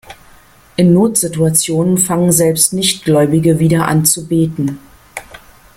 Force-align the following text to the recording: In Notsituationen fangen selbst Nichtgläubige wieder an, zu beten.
In 0.77 0.93
Notsituationen 0.93 1.99
fangen 1.99 2.31
selbst 2.31 2.73
Nichtgläubige 2.73 3.59
wieder 3.59 3.87
an, 3.87 4.03
zu 4.03 4.27
beten. 4.27 4.79